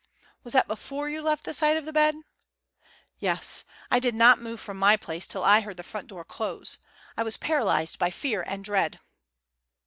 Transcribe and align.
'""Was 0.43 0.53
that 0.53 0.67
before 0.67 1.09
you 1.09 1.21
left 1.21 1.43
the 1.43 1.53
side 1.53 1.77
of 1.77 1.85
the 1.85 1.93
bed?" 1.93 2.15
"Yes; 3.19 3.65
I 3.91 3.99
did 3.99 4.15
not 4.15 4.39
move 4.41 4.59
from 4.59 4.77
my 4.77 4.97
place 4.97 5.27
till 5.27 5.43
I 5.43 5.59
heard 5.61 5.77
the 5.77 5.83
front 5.83 6.07
door 6.07 6.23
close. 6.25 6.79
I 7.15 7.21
was 7.21 7.37
paralysed 7.37 7.99
by 7.99 8.09
fear 8.09 8.41
and 8.47 8.65
dread." 8.65 8.99